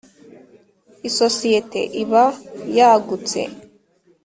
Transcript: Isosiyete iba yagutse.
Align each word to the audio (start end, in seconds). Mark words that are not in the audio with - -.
Isosiyete 1.09 1.81
iba 2.01 2.25
yagutse. 2.77 3.39